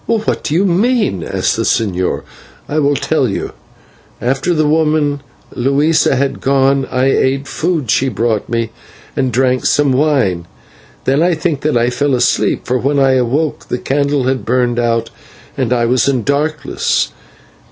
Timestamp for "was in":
15.85-16.23